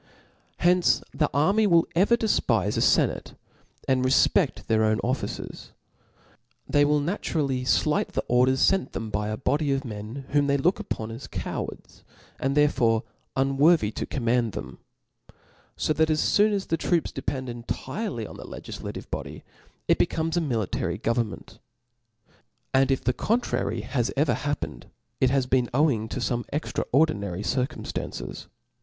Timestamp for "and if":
22.73-23.03